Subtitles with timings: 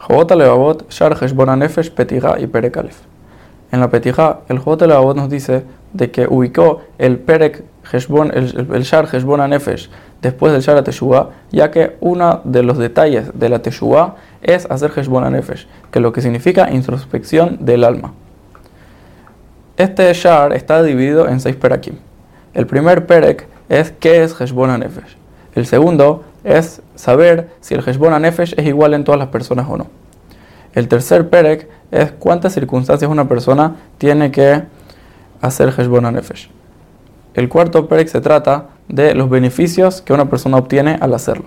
[0.00, 3.00] Jobot Levavot, Shar Heshbon Nefesh, Petija y Perek Aleph.
[3.70, 7.62] En la Petija, el Levavot nos dice de que ubicó el Perek
[7.92, 9.40] Heshbon, el, el Shar Heshbon
[10.22, 14.92] después del Shar Teshuvah, ya que uno de los detalles de la Teshuvah es hacer
[14.96, 15.42] Heshbon
[15.90, 18.12] que lo que significa introspección del alma.
[19.76, 21.96] Este Shar está dividido en seis Perakim.
[22.54, 24.84] El primer Perek es qué es Heshbon.
[25.54, 29.76] El segundo es saber si el Heshbon Nefesh es igual en todas las personas o
[29.76, 29.86] no.
[30.74, 34.62] El tercer Perek es cuántas circunstancias una persona tiene que
[35.40, 36.50] hacer Heshbon Nefesh.
[37.34, 41.46] El cuarto Perek se trata de los beneficios que una persona obtiene al hacerlo.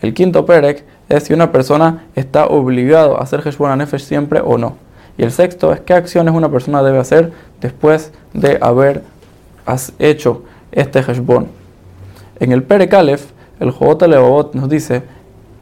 [0.00, 4.58] El quinto Perek es si una persona está obligado a hacer Heshbon Nefesh siempre o
[4.58, 4.76] no.
[5.16, 9.02] Y el sexto es qué acciones una persona debe hacer después de haber
[9.98, 11.48] hecho este Heshbon.
[12.38, 15.02] En el Perek Aleph, el Jobot Levavot nos dice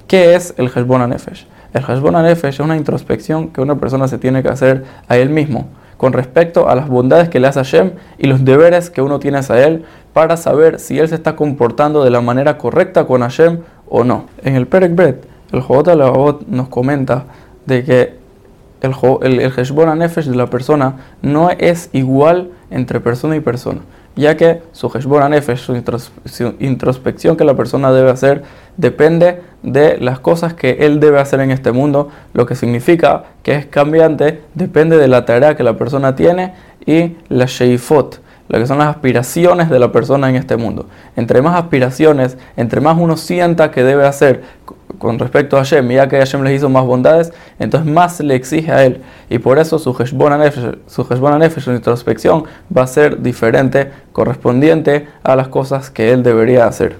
[0.06, 1.46] qué es el Heshbon Nefesh.
[1.72, 5.30] El Heshbon Nefesh es una introspección que una persona se tiene que hacer a él
[5.30, 5.66] mismo
[5.96, 9.18] con respecto a las bondades que le hace a Hashem y los deberes que uno
[9.18, 13.22] tiene hacia él para saber si él se está comportando de la manera correcta con
[13.22, 14.26] Hashem o no.
[14.42, 17.24] En el Perek Bet, el Jobot Levavot nos comenta
[17.64, 18.14] de que
[18.82, 23.80] el, el, el Heshbon Nefesh de la persona no es igual entre persona y persona
[24.16, 28.42] ya que su Heshbon Nefesh, su introspección que la persona debe hacer,
[28.76, 33.54] depende de las cosas que él debe hacer en este mundo, lo que significa que
[33.54, 36.54] es cambiante, depende de la tarea que la persona tiene
[36.86, 40.86] y la Sheifot, lo que son las aspiraciones de la persona en este mundo.
[41.14, 44.42] Entre más aspiraciones, entre más uno sienta que debe hacer
[44.98, 48.72] con respecto a Hashem, ya que Hashem les hizo más bondades, entonces más le exige
[48.72, 49.02] a él.
[49.28, 51.06] Y por eso su Heshbon Nefesh, su,
[51.38, 52.44] Nefesh, su introspección,
[52.76, 56.96] va a ser diferente, correspondiente a las cosas que él debería hacer.